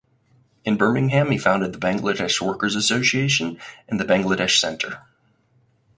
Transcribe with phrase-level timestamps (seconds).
[0.65, 5.03] In Birmingham he founded the Bangladesh Workers’ Association and the Bangladesh Centre.